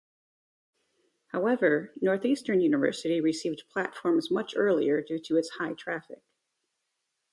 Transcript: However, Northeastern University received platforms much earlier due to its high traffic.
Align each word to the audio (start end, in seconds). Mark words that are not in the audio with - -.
However, 1.27 1.93
Northeastern 2.01 2.59
University 2.59 3.21
received 3.21 3.65
platforms 3.71 4.31
much 4.31 4.55
earlier 4.57 4.99
due 5.03 5.19
to 5.19 5.37
its 5.37 5.51
high 5.59 5.73
traffic. 5.73 6.23